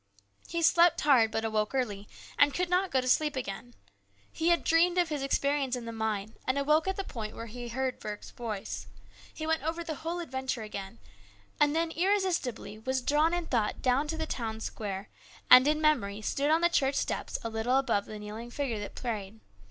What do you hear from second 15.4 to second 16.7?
and in memory stood on the